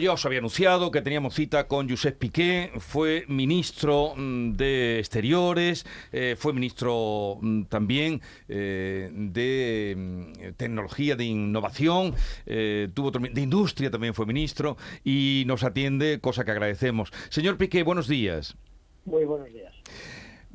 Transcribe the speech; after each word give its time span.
Ya 0.00 0.12
os 0.12 0.26
había 0.26 0.40
anunciado 0.40 0.90
que 0.90 1.02
teníamos 1.02 1.34
cita 1.34 1.68
con 1.68 1.88
Josep 1.88 2.18
Piqué, 2.18 2.72
fue 2.78 3.24
ministro 3.28 4.14
mm, 4.16 4.54
de 4.54 4.98
Exteriores, 4.98 5.86
eh, 6.10 6.34
fue 6.36 6.52
ministro 6.52 7.38
mm, 7.40 7.66
también 7.66 8.20
eh, 8.48 9.08
de 9.14 9.94
mm, 9.96 10.54
Tecnología, 10.56 11.14
de 11.14 11.26
Innovación, 11.26 12.16
eh, 12.44 12.88
tuvo 12.92 13.12
de 13.12 13.40
Industria 13.40 13.88
también 13.88 14.14
fue 14.14 14.26
ministro 14.26 14.76
y 15.04 15.44
nos 15.46 15.62
atiende, 15.62 16.18
cosa 16.18 16.44
que 16.44 16.50
agradecemos. 16.50 17.12
Señor 17.28 17.56
Piqué, 17.56 17.84
buenos 17.84 18.08
días. 18.08 18.56
Muy 19.04 19.24
buenos 19.24 19.52
días. 19.52 19.72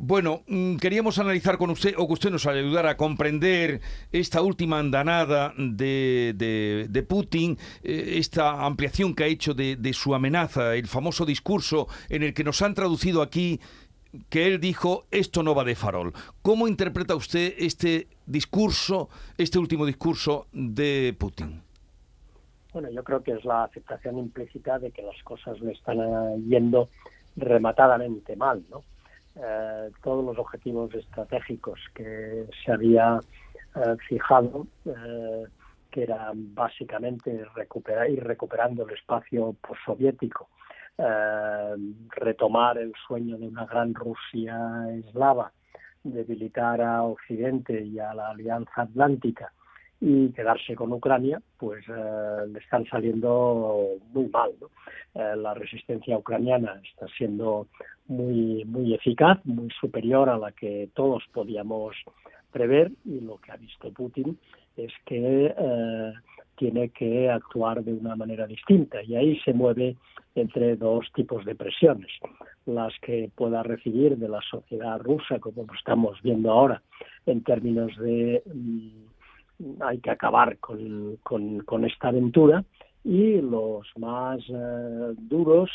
Bueno, 0.01 0.43
mm, 0.47 0.77
queríamos 0.77 1.19
analizar 1.19 1.57
con 1.57 1.71
usted, 1.71 1.93
o 1.97 2.07
que 2.07 2.13
usted 2.13 2.31
nos 2.31 2.47
ayudara 2.47 2.91
a 2.91 2.95
comprender 2.95 3.81
esta 4.13 4.41
última 4.41 4.79
andanada 4.79 5.53
de, 5.57 6.87
de, 6.89 7.03
Putin, 7.03 7.57
eh, 7.83 8.13
esta 8.15 8.65
ampliación 8.65 9.13
que 9.13 9.25
ha 9.25 9.27
hecho 9.27 9.53
de, 9.53 9.91
su 9.91 10.15
amenaza, 10.15 10.73
el 10.75 10.87
famoso 10.87 11.25
discurso 11.25 11.89
en 12.07 12.23
el 12.23 12.33
que 12.33 12.45
nos 12.45 12.61
han 12.61 12.75
traducido 12.75 13.21
aquí 13.21 13.59
que 14.29 14.47
él 14.47 14.61
dijo 14.61 15.03
esto 15.11 15.43
no 15.43 15.53
va 15.53 15.65
de 15.65 15.75
farol. 15.75 16.13
¿Cómo 16.41 16.69
interpreta 16.69 17.13
usted 17.13 17.55
este 17.57 18.07
discurso, 18.25 19.09
este 19.37 19.59
último 19.59 19.85
discurso 19.85 20.47
de 20.53 21.13
Putin? 21.19 21.61
Bueno, 22.71 22.89
yo 22.89 23.03
creo 23.03 23.21
que 23.21 23.33
es 23.33 23.43
la 23.43 23.65
aceptación 23.65 24.17
implícita 24.17 24.79
de 24.79 24.91
que 24.91 25.01
las 25.01 25.21
cosas 25.23 25.59
le 25.59 25.73
están 25.73 25.97
yendo 26.47 26.87
rematadamente 27.35 28.37
mal, 28.37 28.63
¿no? 28.69 28.85
Eh, 29.41 29.91
todos 30.03 30.25
los 30.25 30.37
objetivos 30.37 30.93
estratégicos 30.93 31.79
que 31.95 32.45
se 32.63 32.73
había 32.73 33.19
eh, 33.75 33.95
fijado, 34.09 34.67
eh, 34.83 35.45
que 35.89 36.03
eran 36.03 36.53
básicamente 36.53 37.31
ir 37.31 37.47
recuperando 38.23 38.85
el 38.85 38.93
espacio 38.93 39.55
postsoviético, 39.61 40.49
retomar 42.09 42.77
el 42.77 42.91
sueño 43.07 43.37
de 43.37 43.47
una 43.47 43.65
gran 43.65 43.93
Rusia 43.93 44.85
eslava, 44.91 45.53
debilitar 46.03 46.81
a 46.81 47.03
Occidente 47.03 47.81
y 47.81 47.99
a 47.99 48.13
la 48.13 48.31
Alianza 48.31 48.81
Atlántica 48.81 49.53
y 50.01 50.29
quedarse 50.29 50.75
con 50.75 50.93
Ucrania, 50.93 51.41
pues 51.57 51.85
le 51.87 52.59
están 52.59 52.85
saliendo 52.85 53.97
muy 54.13 54.27
mal. 54.27 54.51
la 55.13 55.53
resistencia 55.53 56.17
ucraniana 56.17 56.79
está 56.89 57.07
siendo 57.17 57.67
muy, 58.07 58.63
muy 58.65 58.93
eficaz, 58.93 59.39
muy 59.45 59.69
superior 59.79 60.29
a 60.29 60.37
la 60.37 60.51
que 60.51 60.89
todos 60.93 61.23
podíamos 61.33 61.95
prever 62.51 62.91
y 63.05 63.19
lo 63.21 63.37
que 63.37 63.51
ha 63.51 63.57
visto 63.57 63.91
Putin 63.91 64.37
es 64.75 64.91
que 65.05 65.53
eh, 65.57 66.13
tiene 66.55 66.89
que 66.89 67.29
actuar 67.29 67.83
de 67.83 67.93
una 67.93 68.15
manera 68.15 68.47
distinta 68.47 69.01
y 69.03 69.15
ahí 69.15 69.39
se 69.41 69.53
mueve 69.53 69.95
entre 70.35 70.75
dos 70.75 71.05
tipos 71.13 71.45
de 71.45 71.55
presiones, 71.55 72.11
las 72.65 72.93
que 73.01 73.29
pueda 73.35 73.63
recibir 73.63 74.17
de 74.17 74.29
la 74.29 74.41
sociedad 74.41 74.99
rusa, 74.99 75.39
como 75.39 75.65
estamos 75.73 76.21
viendo 76.21 76.51
ahora, 76.51 76.81
en 77.25 77.43
términos 77.43 77.95
de 77.97 78.41
mm, 78.45 78.89
hay 79.81 79.99
que 79.99 80.11
acabar 80.11 80.57
con, 80.59 81.17
con 81.23 81.85
esta 81.85 82.09
aventura, 82.09 82.63
y 83.03 83.41
los 83.41 83.87
más 83.97 84.39
eh, 84.49 85.13
duros 85.17 85.69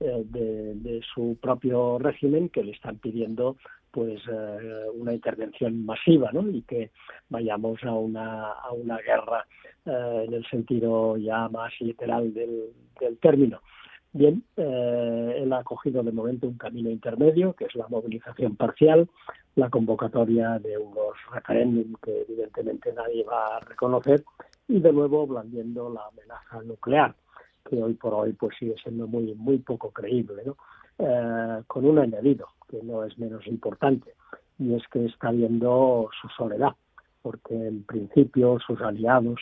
eh, 0.00 0.22
de, 0.24 1.00
su 1.14 1.36
propio 1.40 1.98
régimen 1.98 2.48
que 2.48 2.64
le 2.64 2.72
están 2.72 2.98
pidiendo 2.98 3.56
pues 3.90 4.20
eh, 4.30 4.86
una 4.94 5.12
intervención 5.12 5.84
masiva 5.84 6.30
¿no? 6.32 6.48
y 6.48 6.62
que 6.62 6.90
vayamos 7.28 7.82
a 7.84 7.92
una, 7.92 8.54
guerra 9.04 9.46
en 9.84 10.32
el 10.32 10.44
sentido 10.46 11.16
ya 11.16 11.48
más 11.48 11.72
literal 11.80 12.32
del 12.32 13.18
término. 13.20 13.60
Bien, 14.12 14.42
él 14.56 15.52
ha 15.52 15.62
cogido 15.62 16.02
de 16.02 16.10
momento 16.10 16.48
un 16.48 16.58
camino 16.58 16.90
intermedio, 16.90 17.52
que 17.54 17.66
es 17.66 17.74
la 17.76 17.86
movilización 17.86 18.56
parcial, 18.56 19.08
la 19.54 19.70
convocatoria 19.70 20.58
de 20.58 20.76
unos 20.78 21.14
referéndum 21.32 21.94
que 22.02 22.22
evidentemente 22.22 22.92
nadie 22.92 23.24
va 23.24 23.56
a 23.56 23.60
reconocer 23.60 24.24
y 24.66 24.80
de 24.80 24.92
nuevo 24.92 25.26
blandiendo 25.26 25.90
la 25.90 26.06
amenaza 26.06 26.62
nuclear, 26.62 27.14
que 27.68 27.80
hoy 27.82 27.94
por 27.94 28.14
hoy 28.14 28.32
pues 28.32 28.56
sigue 28.58 28.74
siendo 28.82 29.06
muy, 29.06 29.34
muy 29.34 29.58
poco 29.58 29.90
creíble, 29.90 30.42
¿no? 30.44 30.56
Eh, 30.98 31.62
con 31.66 31.84
un 31.86 31.98
añadido 31.98 32.48
que 32.68 32.82
no 32.82 33.04
es 33.04 33.18
menos 33.18 33.46
importante, 33.46 34.14
y 34.58 34.74
es 34.74 34.82
que 34.88 35.06
está 35.06 35.30
viendo 35.30 36.08
su 36.20 36.28
soledad, 36.28 36.74
porque 37.22 37.54
en 37.54 37.84
principio 37.84 38.58
sus 38.64 38.80
aliados 38.80 39.40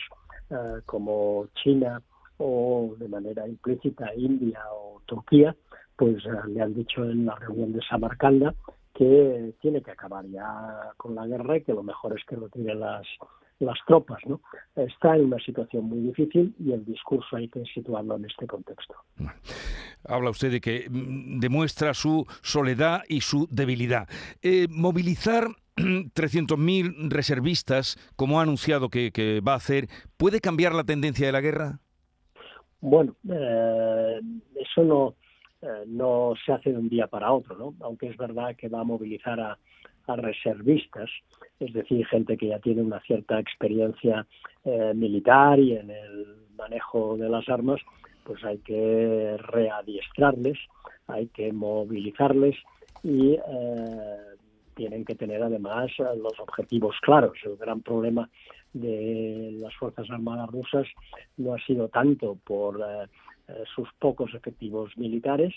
eh, 0.49 0.81
como 0.85 1.47
China 1.61 2.01
o 2.39 2.95
de 2.97 3.07
manera 3.07 3.47
implícita 3.47 4.13
India 4.15 4.59
o 4.73 5.01
Turquía, 5.05 5.55
pues 5.95 6.17
eh, 6.25 6.29
le 6.47 6.61
han 6.61 6.73
dicho 6.73 7.03
en 7.03 7.25
la 7.25 7.35
reunión 7.35 7.71
de 7.73 7.81
Samarcanda 7.87 8.55
que 8.93 9.53
tiene 9.61 9.81
que 9.81 9.91
acabar 9.91 10.25
ya 10.25 10.91
con 10.97 11.15
la 11.15 11.27
guerra 11.27 11.57
y 11.57 11.63
que 11.63 11.73
lo 11.73 11.83
mejor 11.83 12.17
es 12.17 12.25
que 12.25 12.35
lo 12.35 12.49
tiren 12.49 12.79
las 12.79 13.05
las 13.59 13.77
tropas, 13.85 14.19
¿no? 14.25 14.41
Está 14.75 15.15
en 15.15 15.25
una 15.25 15.39
situación 15.39 15.85
muy 15.85 15.99
difícil 15.99 16.55
y 16.59 16.71
el 16.71 16.85
discurso 16.85 17.35
hay 17.35 17.49
que 17.49 17.63
situarlo 17.73 18.15
en 18.15 18.25
este 18.25 18.47
contexto. 18.47 18.95
Habla 20.07 20.29
usted 20.29 20.51
de 20.51 20.61
que 20.61 20.87
mm, 20.89 21.39
demuestra 21.39 21.93
su 21.93 22.25
soledad 22.41 23.01
y 23.09 23.21
su 23.21 23.47
debilidad. 23.51 24.07
Eh, 24.41 24.67
movilizar 24.69 25.47
300.000 25.75 27.09
reservistas, 27.09 27.97
como 28.15 28.39
ha 28.39 28.43
anunciado 28.43 28.89
que, 28.89 29.41
va 29.45 29.53
a 29.53 29.57
hacer, 29.57 29.87
¿puede 30.17 30.39
cambiar 30.39 30.73
la 30.73 30.83
tendencia 30.85 31.25
de 31.25 31.31
la 31.33 31.41
guerra? 31.41 31.79
Bueno, 32.81 33.15
eh, 33.29 34.19
eso 34.55 34.83
no, 34.83 35.15
eh, 35.61 35.83
no 35.87 36.33
se 36.45 36.53
hace 36.53 36.71
de 36.71 36.77
un 36.77 36.89
día 36.89 37.07
para 37.07 37.31
otro, 37.31 37.57
¿no? 37.57 37.75
Aunque 37.81 38.07
es 38.07 38.17
verdad 38.17 38.55
que 38.55 38.69
va 38.69 38.81
a 38.81 38.85
movilizar 38.85 39.39
a, 39.39 39.57
a 40.07 40.15
reservistas, 40.15 41.09
es 41.59 41.73
decir, 41.73 42.05
gente 42.07 42.37
que 42.37 42.47
ya 42.47 42.59
tiene 42.59 42.81
una 42.81 42.99
cierta 43.01 43.39
experiencia 43.39 44.25
eh, 44.65 44.93
militar 44.95 45.59
y 45.59 45.77
en 45.77 45.91
el 45.91 46.27
manejo 46.57 47.17
de 47.17 47.29
las 47.29 47.47
armas, 47.49 47.79
pues 48.23 48.43
hay 48.43 48.57
que 48.59 49.37
readiestrarles, 49.37 50.57
hay 51.07 51.27
que 51.27 51.51
movilizarles 51.51 52.55
y 53.03 53.33
eh, 53.33 54.17
tienen 54.79 55.03
que 55.03 55.15
tener 55.15 55.43
además 55.43 55.91
los 55.97 56.39
objetivos 56.39 56.95
claros. 57.01 57.37
El 57.43 57.57
gran 57.57 57.81
problema 57.81 58.29
de 58.71 59.49
las 59.59 59.75
Fuerzas 59.75 60.09
Armadas 60.09 60.49
rusas 60.49 60.87
no 61.35 61.53
ha 61.53 61.59
sido 61.65 61.89
tanto 61.89 62.37
por 62.45 62.79
eh, 62.79 63.63
sus 63.75 63.89
pocos 63.99 64.33
efectivos 64.33 64.97
militares, 64.97 65.53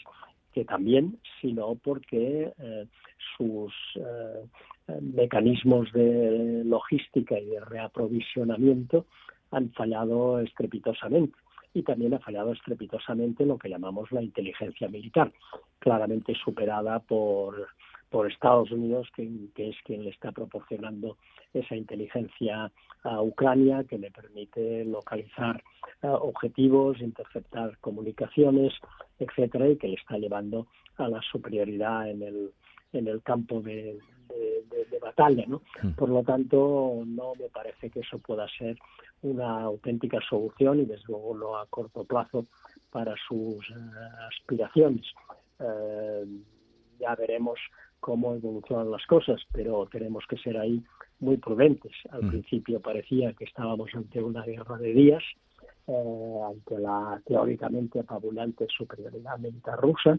que 0.53 0.65
también, 0.65 1.21
sino 1.41 1.77
porque 1.77 2.53
eh, 2.59 2.87
sus 3.37 3.73
eh, 3.95 4.99
mecanismos 5.01 5.93
de 5.93 6.65
logística 6.65 7.39
y 7.39 7.47
de 7.47 7.61
reaprovisionamiento 7.61 9.07
han 9.53 9.71
fallado 9.71 10.41
estrepitosamente 10.41 11.39
y 11.75 11.85
también 11.85 12.15
ha 12.15 12.19
fallado 12.19 12.53
estrepitosamente 12.53 13.47
lo 13.47 13.57
que 13.57 13.69
llamamos 13.69 14.11
la 14.11 14.21
inteligencia 14.21 14.89
militar, 14.89 15.33
claramente 15.79 16.35
superada 16.35 16.99
por, 16.99 17.69
por 18.13 18.31
Estados 18.31 18.71
Unidos, 18.71 19.09
que, 19.17 19.25
es 19.57 19.77
quien 19.85 20.05
le 20.05 20.11
está 20.11 20.31
proporcionando 20.33 21.17
esa 21.55 21.75
inteligencia 21.75 22.71
a 23.05 23.23
Ucrania, 23.23 23.85
que 23.89 23.99
le 23.99 24.11
permite 24.11 24.85
localizar 24.85 25.63
eh, 26.03 26.07
objetivos, 26.07 27.01
interceptar 27.01 27.79
comunicaciones, 27.79 28.75
etcétera, 29.19 29.67
y 29.71 29.77
que 29.77 29.89
le 29.89 29.95
está 29.95 30.19
llevando 30.19 30.67
a 30.99 31.09
la 31.09 31.23
superioridad 31.23 32.11
en 32.11 32.23
el, 32.23 32.53
en 32.93 33.09
el 33.09 33.23
campo 33.23 33.61
de, 33.63 33.99
batalla, 35.01 35.45
¿no? 35.49 35.63
Mm. 35.83 35.91
Por 35.93 36.11
lo 36.11 36.23
tanto, 36.23 37.03
no 37.05 37.35
me 37.35 37.49
parece 37.49 37.91
que 37.91 38.01
eso 38.01 38.19
pueda 38.19 38.47
ser 38.57 38.79
una 39.23 39.63
auténtica 39.63 40.21
solución 40.29 40.79
y 40.81 40.85
desde 40.85 41.03
luego 41.09 41.37
no 41.37 41.57
a 41.57 41.67
corto 41.67 42.05
plazo 42.05 42.47
para 42.91 43.15
sus 43.27 43.69
eh, 43.71 43.75
aspiraciones. 44.31 45.05
Eh, 45.59 46.25
ya 47.01 47.17
veremos 47.17 47.59
cómo 48.03 48.35
evolucionan 48.35 48.91
las 48.91 49.07
cosas, 49.07 49.41
pero 49.53 49.87
tenemos 49.87 50.25
que 50.29 50.37
ser 50.37 50.59
ahí 50.59 50.83
muy 51.21 51.37
prudentes. 51.37 51.93
Al 52.11 52.25
mm. 52.25 52.29
principio 52.31 52.81
parecía 52.81 53.33
que 53.33 53.45
estábamos 53.45 53.95
ante 53.95 54.21
una 54.21 54.43
guerra 54.43 54.77
de 54.77 54.93
días, 54.93 55.23
eh, 55.87 56.41
ante 56.45 56.81
la 56.81 57.23
teóricamente 57.25 58.01
apabulante 58.01 58.67
superioridad 58.77 59.39
militar 59.39 59.79
rusa. 59.81 60.19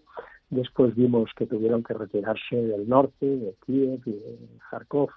Después 0.49 0.95
vimos 0.95 1.29
que 1.35 1.45
tuvieron 1.45 1.83
que 1.83 1.93
retirarse 1.93 2.55
del 2.55 2.87
norte, 2.87 3.25
de 3.25 3.53
Kiev 3.65 4.01
y 4.05 4.11
de 4.11 4.37
Kharkov, 4.71 5.09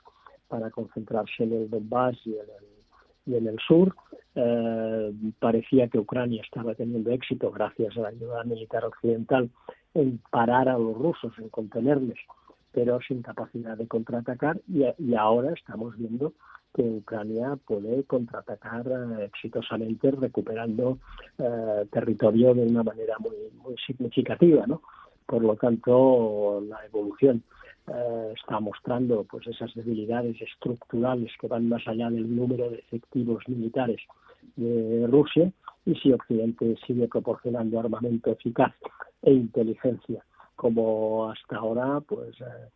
para 0.48 0.68
concentrarse 0.70 1.44
en 1.44 1.52
el 1.52 1.70
Donbass 1.70 2.16
y 2.24 2.32
en 2.32 2.48
el, 2.58 3.32
y 3.32 3.36
en 3.36 3.46
el 3.46 3.58
sur. 3.60 3.94
Eh, 4.34 5.12
parecía 5.38 5.86
que 5.86 6.00
Ucrania 6.00 6.42
estaba 6.42 6.74
teniendo 6.74 7.12
éxito 7.12 7.52
gracias 7.52 7.96
a 7.96 8.00
la 8.00 8.08
ayuda 8.08 8.42
militar 8.42 8.84
occidental 8.84 9.50
en 9.94 10.20
parar 10.30 10.68
a 10.68 10.76
los 10.76 10.98
rusos, 10.98 11.32
en 11.38 11.48
contenerles, 11.48 12.18
pero 12.76 13.00
sin 13.00 13.22
capacidad 13.22 13.74
de 13.74 13.86
contraatacar. 13.86 14.60
Y, 14.68 14.84
y 14.98 15.14
ahora 15.14 15.54
estamos 15.54 15.96
viendo 15.96 16.34
que 16.74 16.82
Ucrania 16.82 17.56
puede 17.66 18.04
contraatacar 18.04 18.86
eh, 18.86 19.24
exitosamente 19.24 20.10
recuperando 20.10 20.98
eh, 21.38 21.86
territorio 21.90 22.52
de 22.52 22.66
una 22.66 22.82
manera 22.82 23.14
muy, 23.18 23.34
muy 23.64 23.76
significativa, 23.78 24.66
¿no? 24.66 24.82
Por 25.24 25.42
lo 25.42 25.56
tanto, 25.56 26.62
la 26.68 26.84
evolución 26.84 27.42
eh, 27.86 28.34
está 28.36 28.60
mostrando 28.60 29.24
pues 29.24 29.46
esas 29.46 29.74
debilidades 29.74 30.38
estructurales 30.42 31.32
que 31.40 31.48
van 31.48 31.70
más 31.70 31.88
allá 31.88 32.10
del 32.10 32.36
número 32.36 32.68
de 32.68 32.80
efectivos 32.80 33.42
militares 33.48 34.02
de 34.56 35.06
Rusia 35.06 35.50
y 35.86 35.94
si 35.94 36.12
Occidente 36.12 36.76
sigue 36.86 37.08
proporcionando 37.08 37.80
armamento 37.80 38.32
eficaz 38.32 38.74
e 39.22 39.32
inteligencia 39.32 40.22
como 40.56 41.30
hasta 41.30 41.56
ahora, 41.56 42.00
pues 42.00 42.40
eh, 42.40 42.70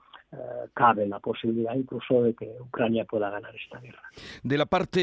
cabe 0.74 1.06
la 1.08 1.18
posibilidad 1.18 1.74
incluso 1.74 2.22
de 2.22 2.34
que 2.34 2.48
Ucrania 2.60 3.04
pueda 3.04 3.30
ganar 3.30 3.54
esta 3.54 3.80
guerra. 3.80 4.00
De 4.42 4.56
la 4.56 4.66
parte 4.66 5.00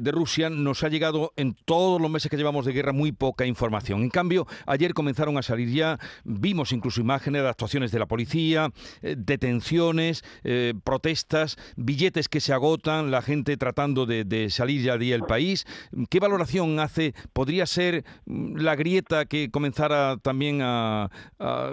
de 0.00 0.10
Rusia 0.12 0.48
nos 0.48 0.82
ha 0.84 0.88
llegado 0.88 1.32
en 1.36 1.54
todos 1.54 2.00
los 2.00 2.10
meses 2.10 2.30
que 2.30 2.36
llevamos 2.36 2.64
de 2.64 2.72
guerra 2.72 2.92
muy 2.92 3.12
poca 3.12 3.44
información. 3.46 4.02
En 4.02 4.10
cambio, 4.10 4.46
ayer 4.66 4.94
comenzaron 4.94 5.36
a 5.36 5.42
salir 5.42 5.68
ya, 5.68 5.98
vimos 6.24 6.72
incluso 6.72 7.00
imágenes 7.00 7.42
de 7.42 7.48
actuaciones 7.48 7.92
de 7.92 7.98
la 7.98 8.06
policía, 8.06 8.70
eh, 9.02 9.16
detenciones, 9.18 10.24
eh, 10.44 10.74
protestas, 10.82 11.56
billetes 11.76 12.28
que 12.28 12.40
se 12.40 12.52
agotan, 12.52 13.10
la 13.10 13.22
gente 13.22 13.56
tratando 13.56 14.06
de, 14.06 14.48
salir 14.50 14.82
ya 14.82 14.96
del 14.96 15.24
país. 15.24 15.66
¿Qué 16.08 16.20
valoración 16.20 16.80
hace? 16.80 17.14
¿Podría 17.32 17.66
ser 17.66 18.04
mm, 18.26 18.56
la 18.56 18.76
grieta 18.76 19.26
que 19.26 19.50
comenzara 19.50 20.16
también 20.16 20.60
a, 20.62 21.10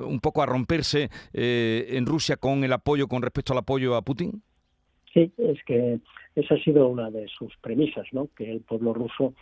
un 0.04 0.20
poco 0.20 0.42
a 0.44 0.46
romperse 0.46 1.10
en 1.34 2.06
Rusia 2.06 2.38
con 2.38 2.64
el 2.66 2.74
apoyo 2.74 3.08
con 3.08 3.22
respecto 3.22 3.54
al 3.54 3.60
apoyo 3.60 3.96
a 3.96 4.02
Putin? 4.02 4.42
Sí, 5.14 5.32
es 5.38 5.64
que 5.64 6.00
esa 6.36 6.56
ha 6.56 6.60
sido 6.60 6.90
una 6.90 7.10
de 7.10 7.28
sus 7.30 7.56
premisas, 7.62 8.06
¿no? 8.12 8.28
Que 8.36 8.52
el 8.52 8.62
pueblo 8.62 8.94
ruso 8.94 9.34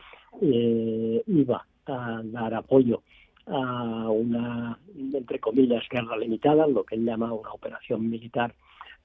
eh, 0.41 1.23
iba 1.25 1.65
a 1.87 2.21
dar 2.23 2.53
apoyo 2.53 3.01
a 3.47 4.09
una, 4.09 4.77
entre 4.95 5.39
comillas, 5.39 5.83
guerra 5.89 6.15
limitada, 6.17 6.67
lo 6.67 6.83
que 6.83 6.95
él 6.95 7.05
llama 7.05 7.33
una 7.33 7.51
operación 7.51 8.09
militar 8.09 8.53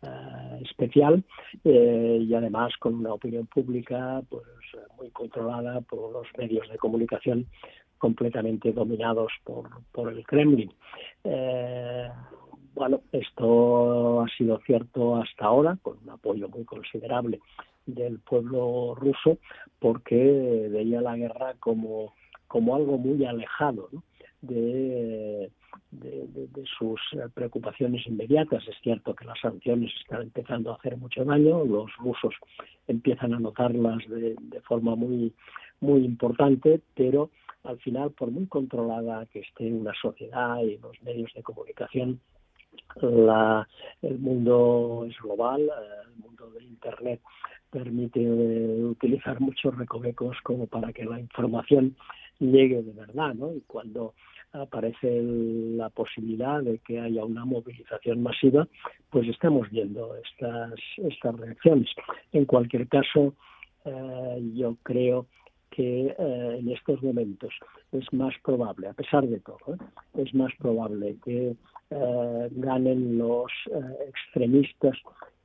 eh, 0.03 0.61
especial 0.63 1.25
eh, 1.65 2.19
y 2.21 2.35
además 2.35 2.73
con 2.79 2.95
una 2.95 3.15
opinión 3.15 3.47
pública 3.47 4.23
pues 4.29 4.45
muy 4.97 5.11
controlada 5.11 5.81
por 5.81 6.13
los 6.13 6.27
medios 6.37 6.69
de 6.69 6.77
comunicación 6.77 7.47
completamente 7.97 8.73
dominados 8.73 9.33
por, 9.43 9.69
por 9.91 10.13
el 10.13 10.25
Kremlin. 10.25 10.71
Bueno, 12.79 13.01
esto 13.11 14.21
ha 14.21 14.29
sido 14.29 14.61
cierto 14.65 15.17
hasta 15.17 15.47
ahora, 15.47 15.77
con 15.83 15.99
un 16.01 16.11
apoyo 16.11 16.49
muy 16.49 16.65
considerable 16.65 17.41
del 17.87 18.21
pueblo 18.21 18.95
ruso, 18.95 19.39
porque 19.81 20.69
veía 20.71 21.01
la 21.01 21.17
guerra 21.17 21.55
como, 21.59 22.15
como 22.47 22.77
algo 22.77 22.97
muy 22.97 23.25
alejado 23.25 23.89
de, 24.43 25.51
de, 25.91 26.65
sus 26.79 27.01
preocupaciones 27.35 28.07
inmediatas. 28.07 28.63
Es 28.69 28.77
cierto 28.81 29.13
que 29.13 29.25
las 29.25 29.41
sanciones 29.41 29.91
están 30.01 30.23
empezando 30.23 30.71
a 30.71 30.77
hacer 30.77 30.97
mucho 30.99 31.25
daño, 31.25 31.65
los 31.65 31.91
rusos 31.97 32.37
empiezan 32.87 33.35
a 33.35 33.41
notarlas 33.41 34.07
de, 34.07 34.37
de 34.39 34.61
forma 34.61 34.95
muy, 34.95 35.35
muy 35.81 36.05
importante, 36.05 36.81
pero 36.95 37.31
al 37.65 37.81
final, 37.81 38.13
por 38.13 38.31
muy 38.31 38.47
controlada 38.47 39.27
que 39.27 39.41
esté 39.41 39.65
una 39.73 39.95
sociedad 40.01 40.61
y 40.61 40.79
los 40.79 41.03
medios 41.03 41.35
de 41.35 41.43
comunicación, 41.43 42.21
la, 43.03 43.69
el 44.03 44.19
mundo 44.19 45.07
es 45.09 45.17
global, 45.19 45.63
eh, 45.63 46.03
el 46.07 46.23
mundo 46.23 46.51
de 46.51 46.65
Internet 46.65 47.21
permite 47.71 48.23
eh, 48.23 48.85
utilizar 48.85 49.41
muchos 49.41 49.77
recovecos 49.77 50.37
como 50.43 50.67
para 50.67 50.93
que 50.93 51.05
la 51.05 51.21
información 51.21 51.97
llegue 52.39 52.83
de 52.83 52.93
verdad, 52.93 53.35
¿no? 53.35 53.53
Y 53.53 53.61
cuando 53.67 54.15
aparece 54.53 55.23
la 55.23 55.91
posibilidad 55.91 56.63
de 56.63 56.79
que 56.79 57.01
haya 57.01 57.25
una 57.25 57.45
movilización 57.45 58.23
masiva, 58.23 58.67
pues 59.11 59.29
estamos 59.29 59.69
viendo 59.71 60.15
estas, 60.17 60.73
estas 60.97 61.37
reacciones. 61.37 61.89
En 62.33 62.47
cualquier 62.47 62.89
caso, 62.89 63.35
eh, 63.85 64.53
yo 64.55 64.77
creo 64.83 65.27
que 65.71 66.07
eh, 66.07 66.57
en 66.59 66.71
estos 66.71 67.03
momentos 67.03 67.53
es 67.93 68.13
más 68.13 68.35
probable, 68.43 68.89
a 68.89 68.93
pesar 68.93 69.27
de 69.27 69.41
todo, 69.41 69.59
¿eh? 69.69 69.79
es 70.17 70.35
más 70.35 70.53
probable 70.59 71.17
que 71.25 71.55
eh, 71.91 72.49
ganen 72.51 73.19
los 73.19 73.53
extremistas 74.09 74.97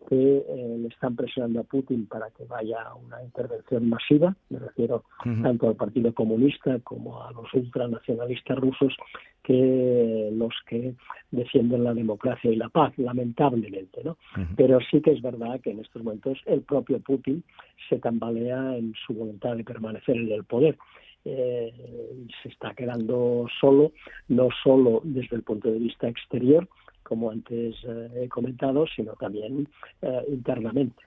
que 0.07 0.37
eh, 0.37 0.77
le 0.79 0.87
están 0.87 1.15
presionando 1.15 1.61
a 1.61 1.63
Putin 1.63 2.05
para 2.07 2.29
que 2.31 2.45
vaya 2.45 2.81
a 2.81 2.95
una 2.95 3.23
intervención 3.23 3.89
masiva, 3.89 4.35
me 4.49 4.59
refiero 4.59 5.03
tanto 5.23 5.69
al 5.69 5.75
Partido 5.75 6.13
Comunista 6.13 6.79
como 6.83 7.23
a 7.23 7.31
los 7.31 7.53
ultranacionalistas 7.53 8.57
rusos, 8.57 8.95
que 9.43 10.29
los 10.33 10.53
que 10.67 10.95
defienden 11.31 11.83
la 11.83 11.93
democracia 11.93 12.51
y 12.51 12.55
la 12.55 12.69
paz, 12.69 12.93
lamentablemente, 12.97 14.03
¿no? 14.03 14.17
Pero 14.55 14.79
sí 14.89 15.01
que 15.01 15.11
es 15.11 15.21
verdad 15.21 15.59
que 15.61 15.71
en 15.71 15.79
estos 15.79 16.03
momentos 16.03 16.39
el 16.45 16.61
propio 16.61 16.99
Putin 16.99 17.43
se 17.89 17.99
tambalea 17.99 18.77
en 18.77 18.93
su 19.05 19.13
voluntad 19.13 19.55
de 19.55 19.63
permanecer 19.63 20.15
en 20.15 20.31
el 20.31 20.45
poder. 20.45 20.77
Eh, 21.25 21.73
se 22.41 22.49
está 22.49 22.73
quedando 22.73 23.45
solo, 23.59 23.93
no 24.27 24.49
solo 24.63 25.01
desde 25.03 25.37
el 25.37 25.43
punto 25.43 25.71
de 25.71 25.79
vista 25.79 26.07
exterior, 26.07 26.67
como 27.03 27.29
antes 27.31 27.75
eh, 27.83 28.23
he 28.23 28.29
comentado, 28.29 28.85
sino 28.95 29.13
también 29.13 29.67
eh, 30.01 30.21
internamente. 30.29 31.03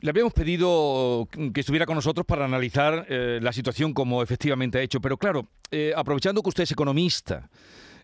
Le 0.00 0.10
habíamos 0.10 0.32
pedido 0.32 1.28
que 1.52 1.60
estuviera 1.60 1.86
con 1.86 1.94
nosotros 1.94 2.26
para 2.26 2.44
analizar 2.44 3.06
eh, 3.08 3.38
la 3.42 3.52
situación 3.52 3.94
como 3.94 4.22
efectivamente 4.22 4.78
ha 4.78 4.82
hecho, 4.82 5.00
pero 5.00 5.16
claro, 5.16 5.46
aprovechando 5.96 6.42
que 6.42 6.50
usted 6.50 6.64
es 6.64 6.72
economista, 6.72 7.48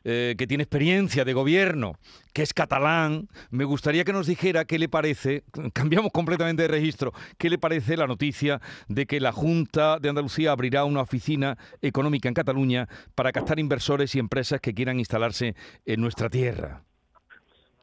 que 0.02 0.47
tiene 0.49 0.62
experiencia 0.62 1.25
de 1.25 1.32
gobierno, 1.32 1.94
que 2.32 2.43
es 2.43 2.55
catalán, 2.55 3.29
me 3.50 3.64
gustaría 3.64 4.05
que 4.05 4.12
nos 4.12 4.26
dijera 4.26 4.64
qué 4.64 4.79
le 4.79 4.88
parece, 4.88 5.43
cambiamos 5.75 6.12
completamente 6.12 6.62
de 6.62 6.69
registro, 6.69 7.12
qué 7.38 7.50
le 7.50 7.58
parece 7.58 7.97
la 7.97 8.06
noticia 8.06 8.61
de 8.88 9.06
que 9.06 9.20
la 9.20 9.32
Junta 9.32 9.99
de 9.99 10.08
Andalucía 10.08 10.52
abrirá 10.52 10.85
una 10.85 11.02
oficina 11.02 11.58
económica 11.82 12.29
en 12.29 12.35
Cataluña 12.35 12.88
para 13.14 13.32
captar 13.32 13.58
inversores 13.58 14.14
y 14.14 14.19
empresas 14.19 14.61
que 14.61 14.75
quieran 14.75 14.99
instalarse 14.99 15.55
en 15.85 16.00
nuestra 16.00 16.31
tierra. 16.31 16.82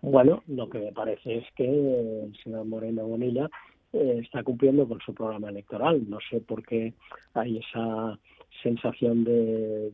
Bueno, 0.02 0.44
lo 0.48 0.70
que 0.70 0.80
me 0.80 0.92
parece 0.92 1.40
es 1.40 1.46
que 1.56 1.66
el 1.66 2.36
señor 2.44 2.66
Moreno 2.66 3.06
Bonilla 3.08 3.50
eh, 3.94 4.20
está 4.24 4.44
cumpliendo 4.44 4.88
con 4.88 5.00
su 5.02 5.14
programa 5.14 5.50
electoral. 5.50 6.08
No 6.08 6.20
sé 6.30 6.40
por 6.40 6.64
qué 6.64 6.94
hay 7.34 7.58
esa 7.58 8.20
sensación 8.64 9.24
de, 9.24 9.92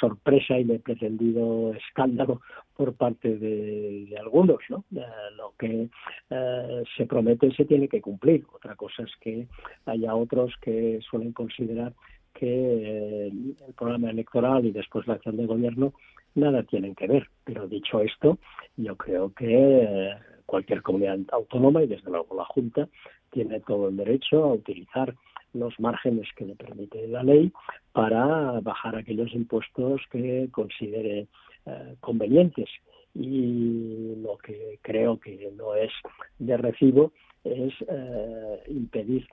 sorpresa 0.00 0.58
y 0.58 0.64
de 0.64 0.78
pretendido 0.78 1.72
escándalo 1.74 2.40
por 2.76 2.94
parte 2.94 3.36
de, 3.36 4.14
algunos. 4.18 4.58
¿no? 4.68 4.84
Eh, 4.94 5.02
lo 5.36 5.54
que 5.58 5.88
eh, 6.30 6.82
se 6.96 7.06
promete 7.06 7.50
se 7.54 7.64
tiene 7.64 7.88
que 7.88 8.00
cumplir. 8.00 8.44
Otra 8.52 8.74
cosa 8.76 9.02
es 9.02 9.12
que 9.20 9.46
haya 9.86 10.14
otros 10.14 10.52
que 10.60 11.00
suelen 11.08 11.32
considerar 11.32 11.92
que 12.34 13.26
el 13.28 13.74
programa 13.76 14.10
electoral 14.10 14.64
y 14.64 14.70
después 14.70 15.06
la 15.06 15.14
acción 15.14 15.36
de 15.36 15.46
gobierno 15.46 15.92
nada 16.34 16.62
tienen 16.62 16.94
que 16.94 17.06
ver. 17.06 17.28
Pero 17.44 17.66
dicho 17.66 18.00
esto, 18.00 18.38
yo 18.76 18.96
creo 18.96 19.32
que 19.34 19.46
eh, 19.48 20.10
cualquier 20.46 20.82
comunidad 20.82 21.18
autónoma 21.32 21.82
y 21.82 21.88
desde 21.88 22.10
luego 22.10 22.36
la 22.36 22.44
Junta 22.44 22.88
tiene 23.30 23.60
todo 23.60 23.88
el 23.88 23.96
derecho 23.96 24.44
a 24.44 24.52
utilizar 24.54 25.14
los 25.54 25.78
márgenes 25.80 26.28
que 26.36 26.44
le 26.44 26.54
permite 26.54 27.06
la 27.08 27.22
ley 27.22 27.52
para 27.92 28.60
bajar 28.60 28.96
aquellos 28.96 29.32
impuestos 29.34 30.02
que 30.10 30.48
considere 30.50 31.26
eh, 31.66 31.94
convenientes. 32.00 32.68
Y 33.14 34.14
lo 34.22 34.38
que 34.38 34.78
creo 34.82 35.18
que 35.18 35.50
no 35.56 35.74
es 35.74 35.90
de 36.38 36.56
recibo 36.56 37.12
es 37.44 37.72
eh, 37.88 38.62
impedir 38.68 39.26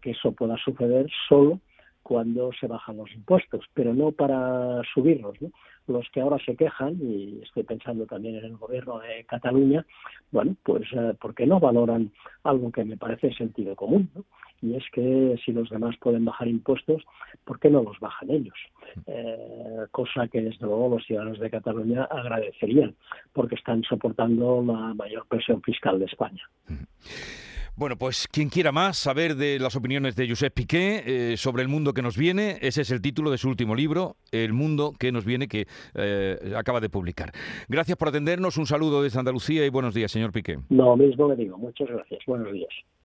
que 0.00 0.12
eso 0.12 0.30
pueda 0.30 0.56
suceder 0.58 1.10
solo 1.28 1.58
cuando 2.04 2.52
se 2.52 2.68
bajan 2.68 2.98
los 2.98 3.10
impuestos, 3.12 3.64
pero 3.72 3.94
no 3.94 4.12
para 4.12 4.82
subirlos. 4.92 5.36
Los 5.88 6.08
que 6.10 6.20
ahora 6.20 6.38
se 6.44 6.54
quejan, 6.54 6.96
y 7.00 7.40
estoy 7.42 7.62
pensando 7.64 8.06
también 8.06 8.36
en 8.36 8.44
el 8.44 8.56
gobierno 8.56 9.00
de 9.00 9.24
Cataluña, 9.24 9.84
bueno, 10.30 10.54
pues 10.62 10.82
eh, 10.92 11.14
¿por 11.20 11.34
qué 11.34 11.46
no 11.46 11.58
valoran 11.58 12.12
algo 12.42 12.70
que 12.70 12.84
me 12.84 12.96
parece 12.96 13.34
sentido 13.34 13.74
común? 13.74 14.08
Y 14.62 14.76
es 14.76 14.84
que 14.92 15.36
si 15.44 15.52
los 15.52 15.68
demás 15.68 15.96
pueden 16.00 16.24
bajar 16.24 16.48
impuestos, 16.48 17.02
¿por 17.44 17.58
qué 17.58 17.68
no 17.68 17.82
los 17.82 17.98
bajan 18.00 18.30
ellos? 18.30 18.56
Eh, 19.06 19.86
cosa 19.90 20.28
que 20.28 20.40
desde 20.40 20.64
luego 20.66 20.90
los 20.90 21.04
ciudadanos 21.04 21.38
de 21.38 21.50
Cataluña 21.50 22.04
agradecerían, 22.04 22.94
porque 23.32 23.56
están 23.56 23.82
soportando 23.82 24.62
la 24.62 24.94
mayor 24.94 25.26
presión 25.26 25.62
fiscal 25.62 25.98
de 25.98 26.06
España. 26.06 26.42
Bueno, 27.76 27.96
pues 27.96 28.28
quien 28.28 28.50
quiera 28.50 28.70
más 28.70 28.96
saber 28.96 29.34
de 29.34 29.58
las 29.58 29.74
opiniones 29.74 30.14
de 30.14 30.28
Josep 30.28 30.54
Piqué 30.54 31.32
eh, 31.32 31.36
sobre 31.36 31.60
el 31.60 31.68
mundo 31.68 31.92
que 31.92 32.02
nos 32.02 32.16
viene, 32.16 32.56
ese 32.60 32.82
es 32.82 32.90
el 32.92 33.02
título 33.02 33.32
de 33.32 33.38
su 33.38 33.48
último 33.48 33.74
libro, 33.74 34.14
El 34.30 34.52
mundo 34.52 34.92
que 34.96 35.10
nos 35.10 35.24
viene, 35.24 35.48
que 35.48 35.66
eh, 35.94 36.54
acaba 36.56 36.80
de 36.80 36.88
publicar. 36.88 37.32
Gracias 37.68 37.98
por 37.98 38.08
atendernos, 38.08 38.58
un 38.58 38.66
saludo 38.66 39.02
desde 39.02 39.18
Andalucía 39.18 39.66
y 39.66 39.70
buenos 39.70 39.92
días, 39.92 40.12
señor 40.12 40.30
Piqué. 40.30 40.58
Lo 40.68 40.96
mismo 40.96 41.26
le 41.28 41.34
digo, 41.34 41.58
muchas 41.58 41.88
gracias, 41.88 42.20
buenos 42.28 42.52
días. 42.52 42.70